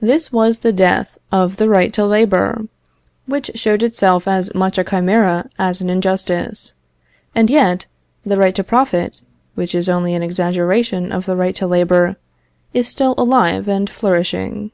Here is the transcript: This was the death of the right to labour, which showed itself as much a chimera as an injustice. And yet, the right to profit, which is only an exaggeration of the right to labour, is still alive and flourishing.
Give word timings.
This 0.00 0.30
was 0.30 0.60
the 0.60 0.72
death 0.72 1.18
of 1.32 1.56
the 1.56 1.68
right 1.68 1.92
to 1.94 2.06
labour, 2.06 2.68
which 3.26 3.50
showed 3.56 3.82
itself 3.82 4.28
as 4.28 4.54
much 4.54 4.78
a 4.78 4.84
chimera 4.84 5.50
as 5.58 5.80
an 5.80 5.90
injustice. 5.90 6.74
And 7.34 7.50
yet, 7.50 7.86
the 8.24 8.36
right 8.36 8.54
to 8.54 8.62
profit, 8.62 9.22
which 9.56 9.74
is 9.74 9.88
only 9.88 10.14
an 10.14 10.22
exaggeration 10.22 11.10
of 11.10 11.26
the 11.26 11.34
right 11.34 11.56
to 11.56 11.66
labour, 11.66 12.14
is 12.72 12.86
still 12.86 13.16
alive 13.18 13.66
and 13.66 13.90
flourishing. 13.90 14.70